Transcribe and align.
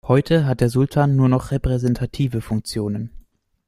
Heute 0.07 0.45
hat 0.47 0.61
der 0.61 0.71
Sultan 0.71 1.15
nur 1.15 1.29
noch 1.29 1.51
repräsentative 1.51 2.41
Funktionen. 2.41 3.11